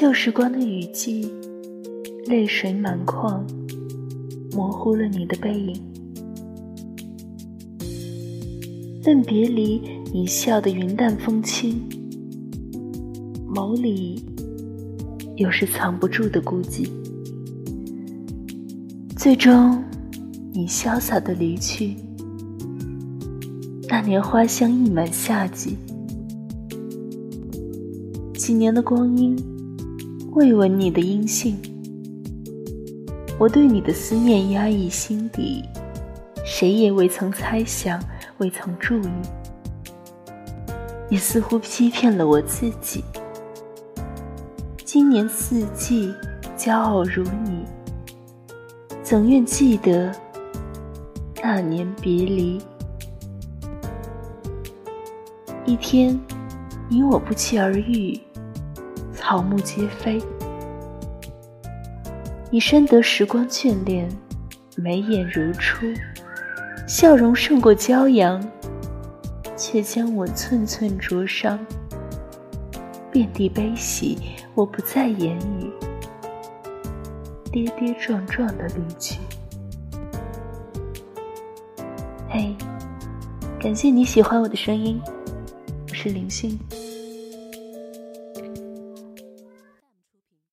[0.00, 1.30] 旧时光的雨季，
[2.24, 3.46] 泪水满眶，
[4.52, 5.78] 模糊了你的背影。
[9.04, 11.80] 论别离，你笑得云淡风轻，
[13.54, 14.24] 眸里
[15.36, 16.88] 有时藏不住的孤寂。
[19.18, 19.84] 最终，
[20.52, 21.94] 你潇洒的离去。
[23.86, 25.76] 那年花香溢满夏季，
[28.50, 29.38] 几年的光阴，
[30.32, 31.56] 未闻你的音信。
[33.38, 35.62] 我对你的思念压抑心底，
[36.44, 38.02] 谁也未曾猜想，
[38.38, 39.08] 未曾注意。
[41.10, 43.04] 也似乎欺骗了我自己。
[44.84, 46.12] 今年四季，
[46.58, 47.64] 骄傲如你。
[49.00, 50.12] 怎愿记得
[51.40, 52.60] 那年别离？
[55.64, 56.18] 一天，
[56.88, 58.20] 你我不期而遇，
[59.20, 60.18] 草木皆非。
[62.50, 64.08] 你深得时光眷恋，
[64.76, 65.86] 眉眼如初，
[66.88, 68.42] 笑容胜过骄阳，
[69.58, 71.58] 却将我寸寸灼伤。
[73.12, 74.18] 遍地悲喜，
[74.54, 75.70] 我不再言语。
[77.52, 79.20] 跌跌撞撞的离去。
[82.30, 82.56] 嘿，
[83.60, 84.98] 感谢你喜欢我的声音，
[85.90, 86.58] 我是林讯。